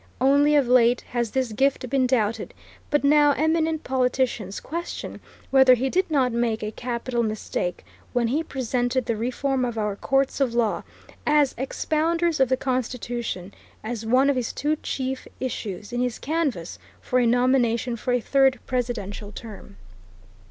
[0.19, 2.55] Only of late has this gift been doubted,
[2.89, 5.19] but now eminent politicians question
[5.51, 9.95] whether he did not make a capital mistake when he presented the reform of our
[9.95, 10.81] courts of law,
[11.27, 13.53] as expounders of the Constitution,
[13.83, 18.19] as one of his two chief issues, in his canvass for a nomination for a
[18.19, 19.77] third presidential term.